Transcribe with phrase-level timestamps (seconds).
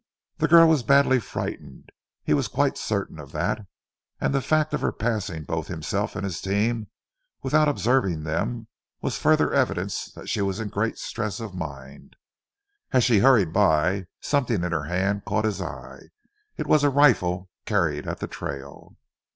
[0.37, 1.91] The girl was badly frightened.
[2.23, 3.67] He was quite certain of that,
[4.19, 6.87] and the fact of her passing both himself and his team
[7.43, 8.65] without observing them
[9.03, 12.15] was further evidence that she was in great stress of mind.
[12.91, 16.05] As she hurried by something in her hand caught his eye.
[16.57, 18.97] It was a rifle carried at the trail.